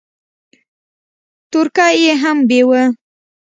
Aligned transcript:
تورکى 1.51 1.87
يې 2.03 2.13
هم 2.21 2.37
بېوه. 2.49 2.81